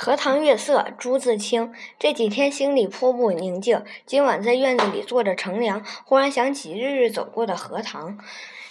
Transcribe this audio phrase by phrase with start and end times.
[0.00, 1.74] 荷塘月色，朱自清。
[1.98, 3.84] 这几天心里颇不宁静。
[4.06, 8.16] 今晚在院子里坐着乘凉，忽然想起日日走过的荷塘，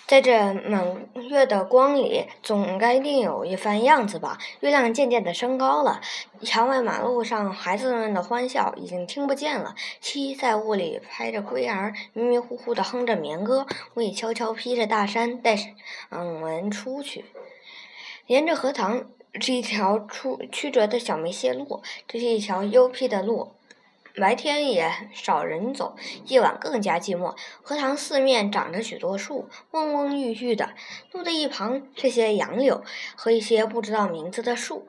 [0.06, 4.38] 在这满月的光里，总该另有一番样子吧。
[4.62, 6.00] 月亮渐渐的升高了，
[6.44, 9.76] 墙外马路上孩子们的欢笑已经听不见了。
[10.00, 13.68] 七在屋里拍着龟儿，迷迷糊糊的哼着眠歌。
[13.96, 15.76] 我也悄悄披着大衫，带上
[16.40, 17.26] 门出去，
[18.28, 19.08] 沿着荷塘。
[19.40, 23.52] 是一条出曲折的小梅泄路，这是一条幽僻的路，
[24.16, 25.96] 白天也少人走，
[26.26, 27.36] 夜晚更加寂寞。
[27.62, 30.72] 荷塘四面长着许多树，蓊蓊郁郁的。
[31.12, 32.84] 路的一旁是些杨柳
[33.16, 34.88] 和一些不知道名字的树。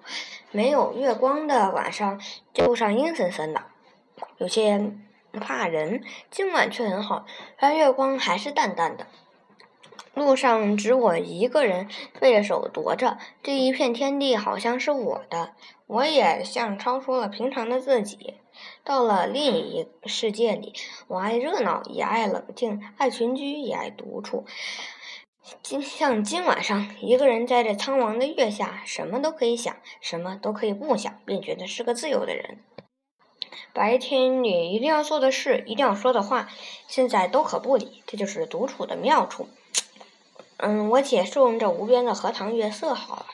[0.50, 2.18] 没有月光的晚上，
[2.56, 3.64] 路上阴森森的，
[4.38, 4.92] 有些
[5.32, 6.02] 怕人。
[6.30, 7.26] 今晚却很好，
[7.58, 9.06] 而月光还是淡淡的。
[10.14, 11.88] 路上只我一个人，
[12.20, 13.18] 背着手踱着。
[13.42, 15.54] 这一片天地好像是我的，
[15.86, 18.34] 我也像超出了平常的自己，
[18.84, 20.74] 到了另一世界里。
[21.06, 24.44] 我爱热闹，也爱冷静；爱群居，也爱独处。
[25.62, 32.58] 今像今晚上，一个人在这苍茫的月下，什么都可以想，什么都可以不想，便觉得是个自由的人。
[33.72, 36.48] 白天里一定要做的事，一定要说的话，
[36.86, 38.02] 现在都可不理。
[38.06, 39.48] 这就是独处的妙处。
[40.58, 43.26] 嗯，我且顺着无边的荷塘月色好了。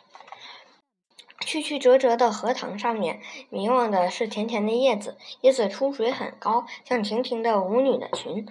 [1.40, 8.46] 曲曲折折的荷塘上面，迷望的是甜甜的叶子，叶子出水很高，像亭亭的舞女的裙。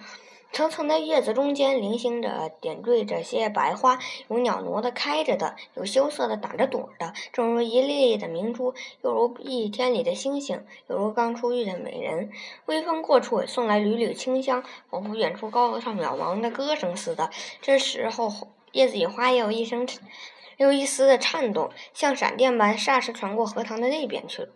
[0.52, 12.32] 层层的叶子中间，零星着点缀着些白花，有袅娜的开着的，有羞涩的打着朵的，正如一粒粒的明珠，又如一天里的星星，又如刚出浴的美人。
[12.68, 17.32] 微风过处，送来缕缕清香，仿佛远处高楼上渺茫的歌声似的。
[17.60, 18.32] 这时候，
[18.74, 19.88] 叶子与花也有一声，
[20.58, 24.50] 有一丝的颤动，像闪电般，霎时传过荷塘的那边去了。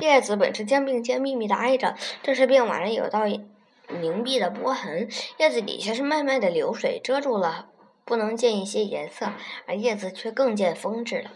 [0.00, 3.24] 叶子本是肩并肩密密的挨着，这时便宛然有道。
[4.00, 7.70] 凝碧的波痕，叶子底下是脉脉的流水，遮住了，
[8.04, 9.32] 不能见一些颜色，
[9.66, 11.32] 而叶子却更见风致了。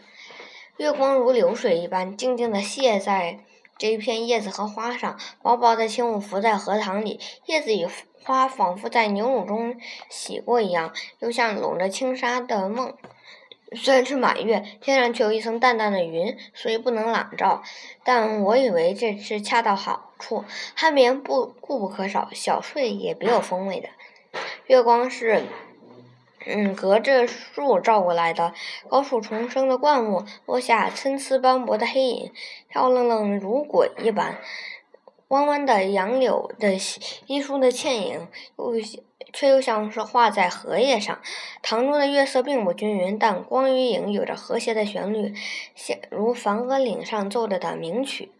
[0.77, 3.41] 月光如流水一般，静静地泻在
[3.77, 7.87] 这一片叶子和花上，薄薄的轻雾浮在荷塘里，叶子与
[8.23, 9.77] 花仿佛在牛乳中
[10.09, 12.95] 洗过一样，又像笼着轻纱的梦。
[13.77, 17.63] 虽然是满月，天上却有一层淡淡的云，所以不能朗照。
[18.05, 20.45] 但我以为这是恰到好处，
[20.79, 23.89] 酣眠不固不可少，小睡也别有风味的。
[24.67, 25.43] 月光是，
[26.47, 28.53] 嗯，隔着树照过来的，
[28.89, 32.33] 高树丛生的灌木落下参差斑驳的黑影，
[32.69, 34.39] 飘愣愣如鬼一般。
[35.29, 38.29] 弯弯的杨柳的稀疏的倩影，
[38.59, 38.75] 又
[39.33, 41.19] 却又像是画在荷叶上。
[41.63, 45.35] 塘中的月色并不均匀，但光与影有着和谐的旋律，
[45.75, 48.31] 像如梵婀岭上奏着的名曲。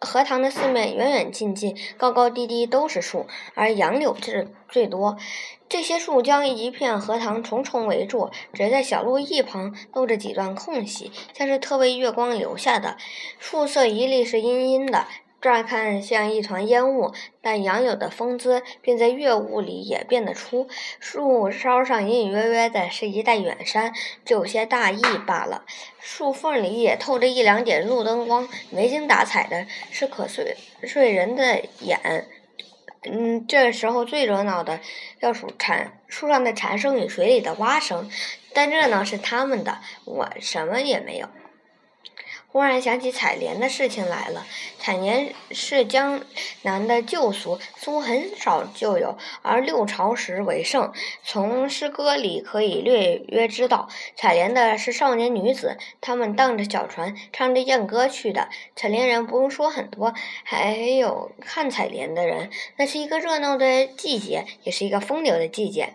[0.00, 5.18] 荷塘的四面远远近近、高高低低都是树，而杨柳是最多。
[5.68, 12.96] 这些树将一片荷塘重重围住，只在小路一旁露着几段空隙，像是特为月光留下的。
[13.38, 15.06] 树色一粒是阴阴的。
[15.40, 20.68] 乍看像一团烟雾，但杨柳的风姿便在月雾里也变得出。
[20.98, 23.92] 树梢上隐隐约约的是一带远山，
[24.24, 25.64] 只有些大意罢了。
[25.98, 32.26] 树缝里也透着一两点路灯光，没精打采的，是可睡睡人的眼。
[33.04, 34.78] 嗯，这时候最热闹的
[35.20, 38.10] 要数蝉树上的蝉声与水里的蛙声，
[38.52, 41.26] 但热闹是他们的，我什么也没有。
[42.52, 44.44] 忽然想起采莲的事情来了。
[44.78, 46.20] 采莲是江
[46.62, 50.92] 南的旧俗，似乎很少就有，而六朝时为盛。
[51.22, 58.48] 从诗歌里可以略约知道，采莲的是少年女子，她们荡着小船，唱着艳歌去的。
[58.74, 60.12] 采莲人不用说很多，
[60.42, 62.50] 还有看采莲的人。
[62.76, 65.94] 那是一个热闹的季节，也是一个风流的季节。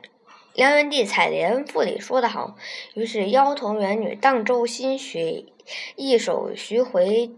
[0.55, 2.55] 梁元帝《采莲赋》里说得好
[2.95, 5.43] ：“于是妖童元女荡舟新学。”
[5.97, 7.29] 一首徐回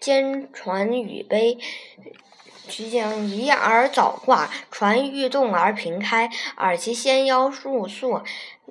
[0.00, 1.58] 兼传语悲，
[2.68, 8.22] 徐将一而早挂，船欲动而平开，尔其纤腰束素，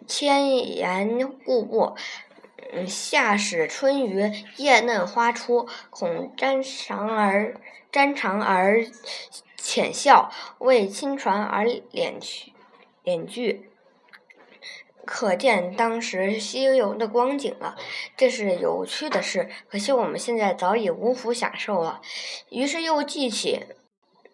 [0.07, 1.95] 千言固步。
[2.87, 7.55] 夏始春雨叶嫩花初，恐沾裳而
[7.91, 8.83] 沾裳而
[9.57, 12.53] 浅笑，为亲船而敛去
[13.03, 13.67] 敛句。
[15.05, 17.75] 可见当时西游的光景了，
[18.15, 19.49] 这是有趣的事。
[19.69, 22.01] 可惜我们现在早已无福享受了。
[22.49, 23.61] 于是又记起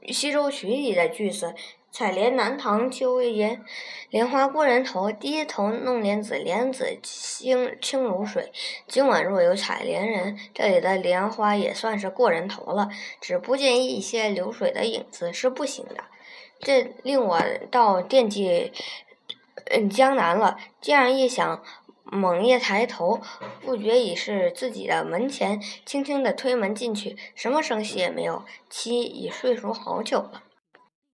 [0.14, 1.56] 《西洲曲》里的句子
[1.92, 3.60] ：“采莲南塘秋叶
[4.10, 8.52] 莲花过人头，低头弄莲子，莲子清清如水。
[8.88, 12.90] 今晚若有采莲人，这里的莲花也算是过人头了。
[13.19, 16.04] 只不见一些流水的影子是不行的，
[16.60, 17.42] 这令我
[17.72, 18.72] 倒惦记
[19.65, 20.57] 嗯江南了。
[20.80, 21.63] 这样一想，
[22.04, 23.19] 猛一抬头，
[23.62, 28.44] 不觉已是自己的门前，轻轻的推门进去，什么声息也没有。
[28.69, 30.44] 妻已睡熟好久了。